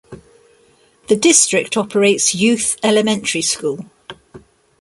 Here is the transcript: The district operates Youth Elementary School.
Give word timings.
The 1.09 1.15
district 1.15 1.77
operates 1.77 2.33
Youth 2.33 2.75
Elementary 2.83 3.43
School. 3.43 3.85